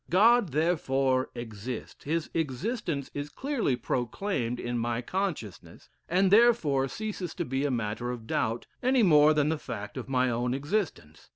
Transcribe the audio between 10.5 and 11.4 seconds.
existence.